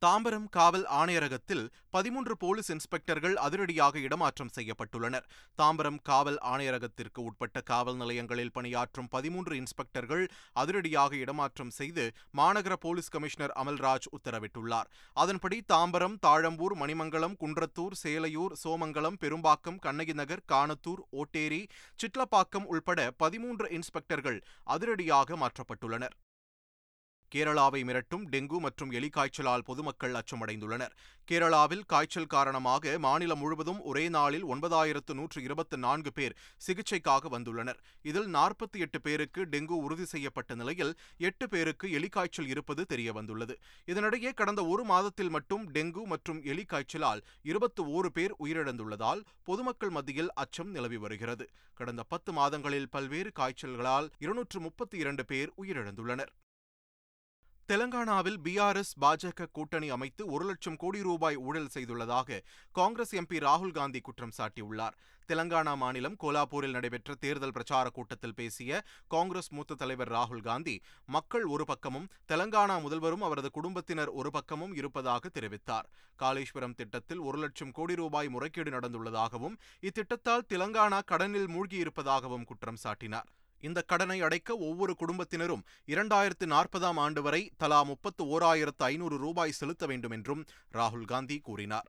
தாம்பரம் 0.04 0.46
காவல் 0.56 0.84
ஆணையரகத்தில் 0.98 1.64
பதிமூன்று 1.94 2.34
போலீஸ் 2.42 2.70
இன்ஸ்பெக்டர்கள் 2.74 3.34
அதிரடியாக 3.46 3.98
இடமாற்றம் 3.98 4.52
செய்யப்பட்டுள்ளனர். 4.56 5.26
தாம்பரம் 5.58 5.98
காவல் 6.02 6.38
ஆணையரகத்திற்கு 6.52 7.20
உட்பட்ட 7.28 7.60
காவல் 7.60 7.96
நிலையங்களில் 7.96 8.52
பணியாற்றும் 8.52 9.08
பதிமூன்று 9.08 9.54
இன்ஸ்பெக்டர்கள் 9.60 10.24
அதிரடியாக 10.52 11.16
இடமாற்றம் 11.16 11.70
செய்து 11.70 12.04
மாநகர 12.40 12.72
போலீஸ் 12.72 13.12
கமிஷனர் 13.16 13.54
அமல்ராஜ் 13.64 14.08
உத்தரவிட்டுள்ளார். 14.18 14.88
அதன்படி 15.12 15.58
தாம்பரம் 15.74 16.16
தாழம்பூர் 16.26 16.76
மணிமங்கலம் 16.84 17.36
குன்றத்தூர் 17.44 17.98
சேலையூர் 18.04 18.56
சோமங்கலம் 18.64 19.20
பெரும்பாக்கம் 19.26 19.78
கண்ணகி 19.78 20.16
நகர் 20.22 20.46
காணத்தூர் 20.54 21.04
ஓட்டேரி 21.10 21.62
சிட்லப்பாக்கம் 22.02 22.68
உள்பட 22.74 23.10
பதிமூன்று 23.24 23.68
இன்ஸ்பெக்டர்கள் 23.78 24.40
அதிரடியாக 24.64 25.36
மாற்றப்பட்டுள்ளனர். 25.36 26.16
கேரளாவை 27.34 27.80
மிரட்டும் 27.88 28.24
டெங்கு 28.30 28.58
மற்றும் 28.64 28.92
எலி 28.98 29.08
காய்ச்சலால் 29.16 29.64
பொதுமக்கள் 29.68 30.16
அச்சமடைந்துள்ளனர். 30.20 30.94
கேரளாவில் 31.28 31.84
காய்ச்சல் 31.92 32.32
காரணமாக 32.34 32.98
மாநிலம் 33.04 33.38
முழுவதும் 33.38 33.80
ஒரே 33.90 34.08
நாளில் 34.08 34.46
ஒன்பதாயிரத்து 34.52 35.14
நூற்று 35.18 35.42
இருபத்தி 35.42 35.76
நான்கு 35.76 36.12
பேர் 36.12 36.34
சிகிச்சைக்காக 36.66 37.30
வந்துள்ளனர். 37.36 37.78
இதில் 38.02 38.28
நாற்பத்தி 38.36 38.80
எட்டு 38.86 39.00
பேருக்கு 39.00 39.44
டெங்கு 39.44 39.76
உறுதி 39.86 40.04
செய்யப்பட்ட 40.04 40.54
நிலையில் 40.54 40.92
எட்டு 41.28 41.48
பேருக்கு 41.48 41.88
எலிக்காய்ச்சல் 42.00 42.50
இருப்பது 42.54 42.84
தெரியவந்துள்ளது. 42.94 43.56
இதனிடையே 43.86 44.32
கடந்த 44.42 44.66
ஒரு 44.66 44.84
மாதத்தில் 44.84 45.32
மட்டும் 45.38 45.64
டெங்கு 45.78 46.04
மற்றும் 46.14 46.42
எலி 46.42 46.66
காய்ச்சலால் 46.74 47.24
இருபத்தி 47.52 47.82
ஓரு 47.96 48.12
பேர் 48.18 48.36
உயிரிழந்துள்ளதால் 48.46 49.24
பொதுமக்கள் 49.44 49.90
மத்தியில் 49.90 50.34
அச்சம் 50.34 50.70
நிலவி 50.70 50.96
வருகிறது. 50.96 51.46
கடந்த 51.74 52.02
பத்து 52.02 52.32
மாதங்களில் 52.32 52.92
பல்வேறு 52.96 53.32
காய்ச்சல்களால் 53.40 54.10
இருநூற்று 54.18 54.60
முப்பத்தி 54.60 54.98
இரண்டு 54.98 55.24
பேர் 55.24 55.50
உயிரிழந்துள்ளனர். 55.62 56.32
தெலங்கானாவில் 57.70 58.38
பிஆர்எஸ் 58.44 58.96
பாஜக 59.02 59.46
கூட்டணி 59.56 59.88
அமைத்து 59.96 60.22
ஒரு 60.34 60.44
லட்சம் 60.48 60.78
கோடி 60.82 61.00
ரூபாய் 61.02 61.36
ஊழல் 61.36 61.68
செய்துள்ளதாக 61.74 62.38
காங்கிரஸ் 62.78 63.12
எம்பி 63.20 63.38
ராகுல் 63.44 63.74
காந்தி 63.76 64.00
குற்றம் 64.06 64.32
சாட்டியுள்ளார். 64.38 64.96
தெலங்கானா 65.28 65.76
மாநிலம் 65.76 66.16
கோலாப்பூரில் 66.22 66.74
நடைபெற்ற 66.76 67.14
தேர்தல் 67.14 67.54
பிரச்சார 67.56 67.86
கூட்டத்தில் 67.88 68.34
பேசிய 68.34 68.82
காங்கிரஸ் 69.14 69.50
மூத்த 69.56 69.78
தலைவர் 69.82 70.12
ராகுல் 70.16 70.44
காந்தி 70.48 70.76
மக்கள் 71.16 71.44
ஒரு 71.54 71.64
பக்கமும் 71.64 72.10
தெலங்கானா 72.32 72.78
முதல்வரும் 72.86 73.26
அவரது 73.28 73.50
குடும்பத்தினர் 73.50 74.12
ஒரு 74.20 74.30
பக்கமும் 74.30 74.74
இருப்பதாக 74.74 75.30
தெரிவித்தார். 75.38 75.88
காளேஸ்வரம் 76.18 76.78
திட்டத்தில் 76.80 77.18
ஒரு 77.18 77.38
லட்சம் 77.38 77.74
கோடி 77.78 77.94
ரூபாய் 77.94 78.28
முறைகேடு 78.28 78.72
நடந்துள்ளதாகவும் 78.78 79.58
இத்திட்டத்தால் 79.88 80.48
தெலங்கானா 80.54 81.00
கடனில் 81.12 81.52
மூழ்கியிருப்பதாகவும் 81.56 82.48
குற்றம் 82.52 82.82
சாட்டினார். 82.86 83.30
இந்த 83.60 83.82
கடனை 83.82 84.18
அடைக்க 84.20 84.56
ஒவ்வொரு 84.68 84.94
குடும்பத்தினரும் 84.94 85.64
இரண்டாயிரத்து 85.86 86.46
நாற்பதாம் 86.54 87.00
ஆண்டு 87.04 87.22
வரை 87.22 87.42
தலா 87.56 87.80
முப்பத்து 87.82 88.24
ஓராயிரத்து 88.34 88.84
ஐநூறு 88.92 89.18
ரூபாய் 89.18 89.58
செலுத்த 89.60 89.86
வேண்டும் 89.86 90.10
என்றும் 90.10 90.44
ராகுல் 90.72 91.08
காந்தி 91.12 91.38
கூறினார். 91.48 91.88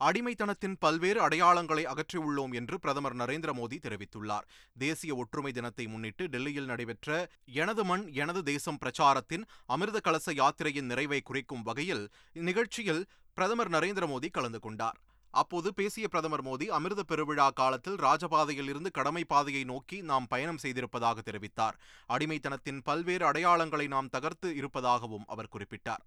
அடிமைத்தனத்தின் 0.00 0.74
பல்வேறு 0.78 1.20
அடையாளங்களை 1.28 1.84
அகற்றியுள்ளோம் 1.90 2.52
என்று 2.52 2.76
பிரதமர் 2.78 3.16
நரேந்திர 3.16 3.50
மோடி 3.58 3.76
தெரிவித்துள்ளார். 3.84 4.46
தேசிய 4.78 5.14
ஒற்றுமை 5.14 5.52
தினத்தை 5.52 5.84
முன்னிட்டு 5.86 6.26
டெல்லியில் 6.28 6.64
நடைபெற்ற 6.64 7.28
எனது 7.44 7.84
மண் 7.84 8.04
எனது 8.22 8.42
தேசம் 8.42 8.78
பிரச்சாரத்தின் 8.78 9.44
அமிர்த 9.66 10.00
கலச 10.00 10.34
யாத்திரையின் 10.34 10.90
நிறைவை 10.92 11.20
குறிக்கும் 11.20 11.62
வகையில் 11.62 12.04
இந்நிகழ்ச்சியில் 12.34 13.02
பிரதமர் 13.34 13.70
நரேந்திர 13.70 14.06
மோடி 14.12 14.30
கலந்து 14.30 14.60
கொண்டார். 14.60 14.98
அப்போது 15.34 15.68
பேசிய 15.74 16.08
பிரதமர் 16.08 16.44
மோடி 16.44 16.66
அமிர்த 16.78 17.02
பெருவிழா 17.10 17.48
காலத்தில் 17.52 18.00
ராஜபாதையில் 18.06 18.70
இருந்து 18.72 18.90
கடமை 18.90 19.24
பாதையை 19.24 19.64
நோக்கி 19.64 20.00
நாம் 20.10 20.26
பயணம் 20.26 20.62
செய்திருப்பதாக 20.62 21.24
தெரிவித்தார். 21.30 21.78
அடிமைத்தனத்தின் 22.08 22.82
பல்வேறு 22.82 23.26
அடையாளங்களை 23.32 23.88
நாம் 23.88 24.12
தகர்த்து 24.16 24.50
இருப்பதாகவும் 24.56 25.26
அவர் 25.26 25.52
குறிப்பிட்டார். 25.54 26.04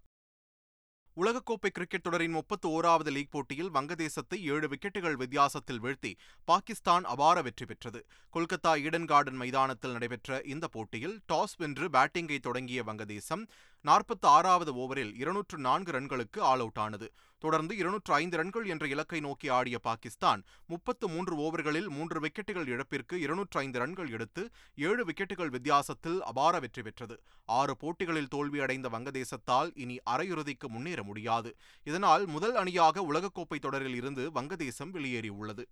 உலகக்கோப்பை 1.17 1.69
கிரிக்கெட் 1.75 2.03
தொடரின் 2.05 2.35
முப்பத்து 2.37 2.67
ஓராவது 2.69 3.11
லீக் 3.13 3.31
போட்டியில் 3.31 3.71
வங்கதேசத்தை 3.75 4.37
ஏழு 4.53 4.67
விக்கெட்டுகள் 4.67 5.15
வித்தியாசத்தில் 5.21 5.79
வீழ்த்தி 5.83 6.11
பாகிஸ்தான் 6.47 7.05
அபார 7.13 7.41
வெற்றி 7.41 7.65
பெற்றது. 7.65 7.99
கொல்கத்தா 8.33 8.73
ஈடன் 8.83 9.07
கார்டன் 9.11 9.39
மைதானத்தில் 9.41 9.95
நடைபெற்ற 9.95 10.39
இந்த 10.53 10.67
போட்டியில் 10.67 11.15
டாஸ் 11.31 11.55
வென்று 11.61 11.87
பேட்டிங்கை 11.95 12.37
தொடங்கிய 12.39 12.83
வங்கதேசம் 12.83 13.43
நாற்பத்தி 13.85 14.27
ஆறாவது 14.35 14.71
ஓவரில் 14.73 15.11
இருநூற்று 15.21 15.57
நான்கு 15.57 15.91
ரன்களுக்கு 15.91 16.39
ஆல் 16.49 16.59
அவுட் 16.59 16.79
ஆனது. 16.85 17.07
தொடர்ந்து 17.41 17.73
இருநூற்று 17.77 18.11
ஐந்து 18.13 18.37
ரன்கள் 18.37 18.65
என்ற 18.65 18.85
இலக்கை 18.87 19.19
நோக்கி 19.19 19.47
ஆடிய 19.49 19.77
பாகிஸ்தான் 19.79 20.41
முப்பத்து 20.67 21.05
மூன்று 21.07 21.35
ஓவர்களில் 21.37 21.87
மூன்று 21.87 22.19
விக்கெட்டுகள் 22.19 22.67
இழப்பிற்கு 22.67 23.15
இருநூற்று 23.21 23.59
ஐந்து 23.59 23.79
ரன்கள் 23.79 24.09
எடுத்து 24.09 24.43
ஏழு 24.75 25.03
விக்கெட்டுகள் 25.05 25.53
வித்தியாசத்தில் 25.55 26.19
அபார 26.23 26.59
வெற்றி 26.59 26.81
பெற்றது. 26.81 27.17
ஆறு 27.45 27.75
போட்டிகளில் 27.77 28.31
தோல்வியடைந்த 28.35 28.89
வங்கதேசத்தால் 28.95 29.71
இனி 29.75 29.97
அரையிறுதிக்கு 30.09 30.69
முன்னேற 30.69 31.03
முடியாது. 31.03 31.51
இதனால் 31.83 32.25
முதல் 32.27 32.55
அணியாக 32.55 33.05
உலகக்கோப்பை 33.11 33.59
தொடரில் 33.59 33.95
இருந்து 33.95 34.25
வங்கதேசம் 34.31 34.93
வெளியேறியுள்ளது. 34.93 35.65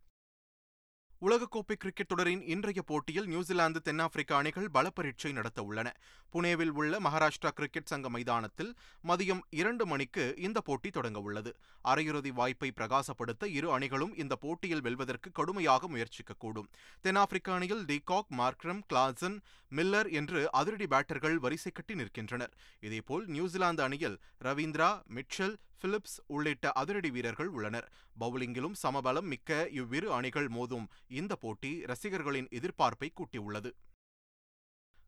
உலகக்கோப்பை 1.22 1.75
கிரிக்கெட் 1.79 2.07
தொடரின் 2.07 2.41
இன்றைய 2.53 2.81
போட்டியில் 2.81 3.25
நியூசிலாந்து 3.25 3.79
தென்னாப்பிரிக்கா 3.81 4.36
அணிகள் 4.38 4.69
பல 4.69 4.89
பரீட்சை 4.89 5.31
நடத்த 5.31 5.63
உள்ளன. 5.63 5.93
புனேவில் 6.34 6.69
உள்ள 6.69 7.00
மகாராஷ்டிரா 7.00 7.51
கிரிக்கெட் 7.53 7.86
சங்க 7.86 8.10
மைதானத்தில் 8.10 8.75
மதியம் 9.03 9.39
இரண்டு 9.50 9.86
மணிக்கு 9.86 10.34
இந்த 10.38 10.62
போட்டி 10.62 10.89
தொடங்க 10.89 11.19
உள்ளது. 11.19 11.55
அரையிறுதி 11.86 12.31
வாய்ப்பை 12.34 12.72
பிரகாசப்படுத்த 12.75 13.45
இரு 13.45 13.72
அணிகளும் 13.74 14.15
இந்த 14.15 14.36
போட்டியில் 14.36 14.81
வெல்வதற்கு 14.81 15.31
கடுமையாக 15.31 15.88
முயற்சிக்கக்கூடும். 15.88 16.69
தென்னாப்பிரிக்க 17.01 17.53
அணியில் 17.53 17.86
டிகாக் 17.86 18.34
மார்க்ரம் 18.41 18.81
கிளாசன் 18.93 19.38
மில்லர் 19.72 20.10
என்று 20.12 20.51
அதிரடி 20.51 20.86
பேட்டர்கள் 20.86 21.38
வரிசை 21.38 21.72
கட்டி 21.72 21.95
நிற்கின்றனர். 21.95 22.51
இதேபோல் 22.79 23.25
நியூசிலாந்து 23.25 23.84
அணியில் 23.84 24.19
ரவீந்திரா 24.39 25.01
மிட்சல் 25.07 25.55
பிலிப்ஸ் 25.81 26.19
உள்ளிட்ட 26.27 26.72
அதிரடி 26.72 27.10
வீரர்கள் 27.10 27.48
உள்ளனர். 27.48 27.91
பவுலிங்கிலும் 28.19 28.75
சமபலம் 28.84 29.27
மிக்க 29.31 29.67
இவ்விரு 29.72 30.13
அணிகள் 30.13 30.48
மோதும் 30.48 30.86
இந்த 31.07 31.35
போட்டி 31.35 31.85
ரசிகர்களின் 31.85 32.47
எதிர்பார்ப்பை 32.47 33.09
கூட்டியுள்ளது. 33.13 33.71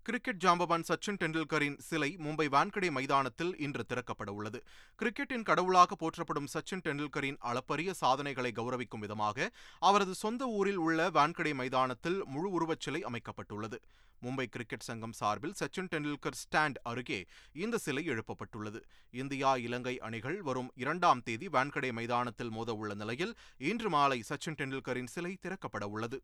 கிரிக்கெட் 0.07 0.43
ஜாம்பவான் 0.43 0.85
சச்சின் 0.87 1.17
டெண்டுல்கரின் 1.21 1.75
சிலை 1.77 2.17
மும்பை 2.25 2.45
வான்கடே 2.53 2.89
மைதானத்தில் 2.97 3.57
இன்று 3.65 3.83
திறக்கப்பட 3.89 4.29
உள்ளது. 4.29 4.59
கிரிக்கெட்டின் 4.99 5.43
கடவுளாக 5.49 5.95
போற்றப்படும் 5.95 6.47
சச்சின் 6.53 6.83
டெண்டுல்கரின் 6.85 7.37
அளப்பரிய 7.49 7.93
சாதனைகளை 7.93 8.51
கௌரவிக்கும் 8.59 9.03
விதமாக 9.05 9.49
அவரது 9.79 10.13
சொந்த 10.13 10.47
ஊரில் 10.59 10.79
உள்ள 10.85 11.09
வான்கடே 11.09 11.53
மைதானத்தில் 11.53 12.25
முழு 12.25 12.51
உருவச் 12.51 12.79
சிலை 12.79 13.01
அமைக்கப்பட்டுள்ளது. 13.03 13.79
மும்பை 14.21 14.45
கிரிக்கெட் 14.45 14.87
சங்கம் 14.89 15.17
சார்பில் 15.19 15.57
சச்சின் 15.59 15.91
டெண்டுல்கர் 15.95 16.39
ஸ்டாண்ட் 16.43 16.79
அருகே 16.83 17.25
இந்த 17.65 17.77
சிலை 17.77 18.05
எழுப்பப்பட்டுள்ளது. 18.05 18.81
இந்தியா 19.11 19.57
இலங்கை 19.67 19.99
அணிகள் 19.99 20.41
வரும் 20.41 20.71
இரண்டாம் 20.75 21.23
தேதி 21.23 21.47
வான்கடே 21.47 21.91
மைதானத்தில் 21.91 22.49
மோத 22.49 22.73
உள்ள 22.73 22.93
நிலையில் 22.93 23.35
இன்று 23.57 23.89
மாலை 23.89 24.21
சச்சின் 24.29 24.59
டெண்டுல்கரின் 24.61 25.13
சிலை 25.17 25.37
திறக்கப்பட 25.41 25.83
உள்ளது. 25.83 26.19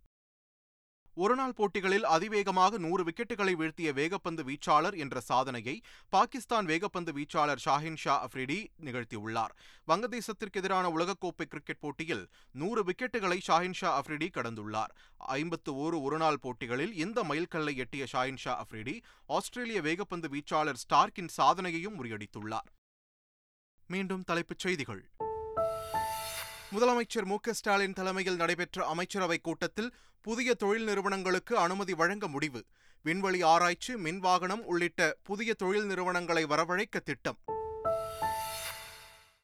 ஒருநாள் 1.16 1.54
போட்டிகளில் 1.54 2.06
அதிவேகமாக 2.06 2.78
நூறு 2.78 3.04
விக்கெட்டுகளை 3.04 3.54
வீழ்த்திய 3.56 3.90
வேகப்பந்து 3.94 4.44
வீச்சாளர் 4.50 4.96
என்ற 4.98 5.20
சாதனையை 5.20 5.76
பாகிஸ்தான் 6.10 6.66
வேகப்பந்து 6.66 7.12
வீச்சாளர் 7.18 7.62
ஷாஹின் 7.66 7.96
ஷா 7.96 8.28
அஃப்ரிடி 8.28 8.58
நிகழ்த்தியுள்ளார். 8.86 9.54
வங்கதேசத்திற்கு 9.88 10.62
எதிரான 10.62 10.90
உலகக்கோப்பை 10.90 11.46
கிரிக்கெட் 11.46 11.80
போட்டியில் 11.80 12.30
நூறு 12.52 12.84
விக்கெட்டுகளை 12.84 13.40
ஷாஹின் 13.48 13.78
ஷா 13.82 14.02
அஃப்ரிடி 14.02 14.30
கடந்துள்ளார். 14.38 14.94
ஐம்பத்து 15.18 15.74
ஓரு 15.74 16.02
ஒருநாள் 16.02 16.40
போட்டிகளில் 16.40 16.94
இந்த 16.94 17.24
மைல்கல்லை 17.24 17.76
எட்டிய 17.76 18.06
ஷாஹின் 18.14 18.42
ஷா 18.46 18.66
அஃப்ரிடி 18.66 19.02
ஆஸ்திரேலிய 19.26 19.82
வேகப்பந்து 19.82 20.30
வீச்சாளர் 20.36 20.82
ஸ்டார்க்கின் 20.86 21.34
சாதனையையும் 21.38 21.98
முறியடித்துள்ளார். 22.00 22.70
மீண்டும் 23.88 24.24
தலைப்புச் 24.24 24.60
செய்திகள். 24.60 25.04
முதலமைச்சர் 26.74 27.26
மு 27.26 27.38
ஸ்டாலின் 27.52 27.94
தலைமையில் 27.94 28.36
நடைபெற்ற 28.36 28.96
அமைச்சரவைக் 28.96 29.42
கூட்டத்தில் 29.42 29.94
புதிய 30.22 30.54
தொழில் 30.54 30.84
நிறுவனங்களுக்கு 30.84 31.58
அனுமதி 31.58 31.94
வழங்க 31.94 32.28
முடிவு. 32.28 32.66
விண்வெளி 33.04 33.42
ஆராய்ச்சி 33.42 33.94
மின்வாகனம் 33.94 34.62
உள்ளிட்ட 34.62 35.18
புதிய 35.24 35.54
தொழில் 35.54 35.86
நிறுவனங்களை 35.86 36.46
வரவழைக்க 36.46 37.00
திட்டம். 37.04 37.38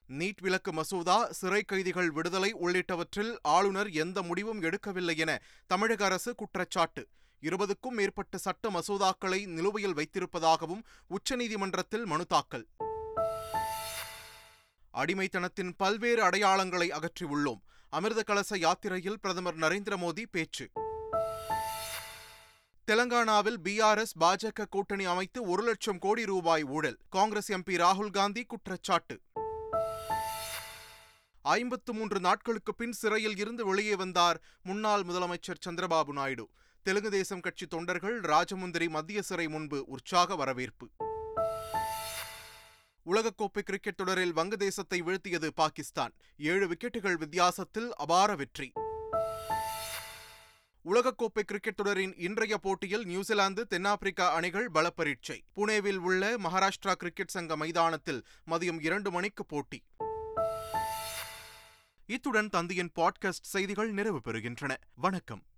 நீட் 0.09 0.41
விலக்கு 0.41 0.73
மசோதா 0.73 1.31
சிறை 1.31 1.63
கைதிகள் 1.63 2.11
விடுதலை 2.11 2.53
உள்ளிட்டவற்றில் 2.53 3.35
ஆளுநர் 3.41 3.89
எந்த 3.89 4.21
முடிவும் 4.21 4.61
எடுக்கவில்லை 4.61 5.17
என 5.17 5.41
தமிழக 5.67 6.05
அரசு 6.05 6.35
குற்றச்சாட்டு. 6.35 7.07
இருபதுக்கும் 7.41 7.95
மேற்பட்ட 7.95 8.37
சட்ட 8.37 8.69
மசோதாக்களை 8.69 9.45
நிலுவையில் 9.45 9.95
வைத்திருப்பதாகவும் 9.95 10.83
உச்சநீதிமன்றத்தில் 11.07 12.05
மனு 12.05 12.25
தாக்கல். 12.25 12.67
அடிமைத்தனத்தின் 14.93 15.71
பல்வேறு 15.77 16.23
அடையாளங்களை 16.23 16.87
அகற்றியுள்ளோம் 16.91 17.61
அமிர்த 17.89 18.23
கலச 18.27 18.57
யாத்திரையில் 18.57 19.19
பிரதமர் 19.19 19.57
நரேந்திர 19.57 19.97
மோடி 19.97 20.25
பேச்சு. 20.31 20.69
தெலங்கானாவில் 22.87 23.57
பிஆர்எஸ் 23.63 24.15
பாஜக 24.19 24.65
கூட்டணி 24.69 25.05
அமைத்து 25.05 25.43
ஒரு 25.43 25.63
லட்சம் 25.63 25.97
கோடி 25.97 26.25
ரூபாய் 26.25 26.63
ஊழல். 26.63 26.97
காங்கிரஸ் 27.09 27.51
எம்பி 27.51 27.77
ராகுல் 27.77 28.09
காந்தி 28.09 28.43
குற்றச்சாட்டு. 28.43 29.21
ஐம்பத்து 31.41 31.93
மூன்று 31.93 32.19
நாட்களுக்கு 32.19 32.75
பின் 32.75 32.91
சிறையில் 32.91 33.37
இருந்து 33.37 33.65
வெளியே 33.65 33.95
வந்தார் 33.95 34.41
முன்னாள் 34.63 35.01
முதலமைச்சர் 35.01 35.63
சந்திரபாபு 35.69 36.11
நாயுடு. 36.11 36.49
தெலுங்கு 36.81 37.09
தேசம் 37.09 37.39
கட்சி 37.39 37.65
தொண்டர்கள் 37.65 38.21
ராஜமுந்திரி 38.21 38.89
மத்திய 38.89 39.21
சிறை 39.21 39.47
முன்பு 39.47 39.83
உற்சாக 39.87 40.35
வரவேற்பு. 40.35 40.89
உலகக்கோப்பை 43.09 43.59
கிரிக்கெட் 43.59 43.95
தொடரில் 43.95 44.35
வங்கதேசத்தை 44.35 45.01
வீழ்த்தியது 45.01 45.47
பாகிஸ்தான். 45.47 46.13
ஏழு 46.37 46.67
விக்கெட்டுகள் 46.67 47.17
வித்தியாசத்தில் 47.17 47.95
அபார 47.95 48.35
வெற்றி. 48.35 48.71
உலகக்கோப்பை 50.85 51.39
கிரிக்கெட் 51.45 51.75
தொடரின் 51.75 52.13
இன்றைய 52.17 52.57
போட்டியில் 52.57 53.05
நியூசிலாந்து 53.05 53.67
தென்னாப்பிரிக்கா 53.67 54.33
அணிகள் 54.33 54.69
பலப்பரீட்சை. 54.73 55.41
புனேவில் 55.55 55.95
உள்ள 55.95 56.37
மகாராஷ்டிரா 56.37 56.93
கிரிக்கெட் 56.93 57.27
சங்க 57.27 57.57
மைதானத்தில் 57.57 58.25
மதியம் 58.47 58.81
இரண்டு 58.81 59.11
மணிக்கு 59.11 59.45
போட்டி. 59.45 59.83
இத்துடன் 62.05 62.49
தந்தையின் 62.49 62.91
பாட்காஸ்ட் 62.95 63.49
செய்திகள் 63.53 63.91
நிறைவு 63.91 64.21
பெறுகின்றன. 64.25 64.75
வணக்கம். 64.95 65.43